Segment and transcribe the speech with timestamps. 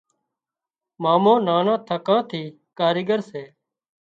[1.01, 2.41] مامو نانان ٿڪان ٿي
[2.77, 3.43] ڪاريڳر سي